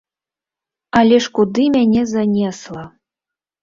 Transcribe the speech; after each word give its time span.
Але 1.01 1.21
ж 1.27 1.33
куды 1.41 1.69
мяне 1.79 2.05
занесла! 2.17 2.91